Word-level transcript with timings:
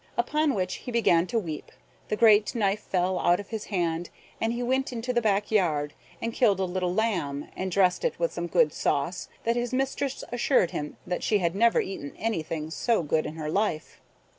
Upon 0.17 0.55
which 0.55 0.77
he 0.77 0.91
began 0.91 1.27
to 1.27 1.37
weep, 1.37 1.71
the 2.07 2.15
great 2.15 2.55
knife 2.55 2.79
fell 2.79 3.19
out 3.19 3.39
of 3.39 3.49
his 3.49 3.65
hand, 3.65 4.09
and 4.41 4.51
he 4.51 4.63
went 4.63 4.91
into 4.91 5.13
the 5.13 5.21
back 5.21 5.51
yard, 5.51 5.93
and 6.19 6.33
killed 6.33 6.59
a 6.59 6.65
little 6.65 6.91
lamb, 6.91 7.49
and 7.55 7.69
dressed 7.71 8.03
it 8.03 8.17
with 8.17 8.33
such 8.33 8.49
good 8.49 8.73
sauce 8.73 9.29
that 9.43 9.55
his 9.55 9.71
mistress 9.71 10.23
assured 10.31 10.71
him 10.71 10.97
that 11.05 11.21
she 11.21 11.37
had 11.37 11.53
never 11.53 11.79
eaten 11.81 12.15
anything 12.17 12.71
so 12.71 13.03
good 13.03 13.27
in 13.27 13.35
her 13.35 13.51
life. 13.51 14.01